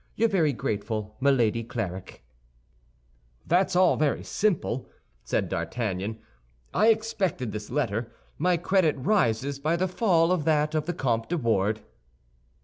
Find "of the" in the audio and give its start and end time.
10.73-10.93